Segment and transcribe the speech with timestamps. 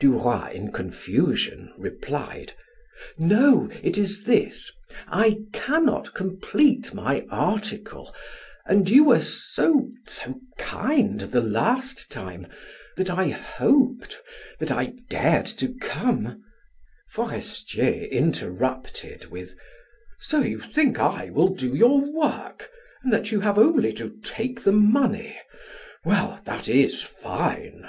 [0.00, 2.54] Duroy, in confusion, replied:
[3.18, 4.72] "No, it is this:
[5.06, 8.12] I cannot complete my article,
[8.64, 12.48] and you were so so kind the last time
[12.96, 14.20] that I hoped
[14.58, 16.42] that I dared to come"
[17.14, 19.54] Forestier interrupted with:
[20.18, 22.68] "So you think I will do your work
[23.04, 25.38] and that you have only to take the money.
[26.04, 27.88] Well, that is fine!"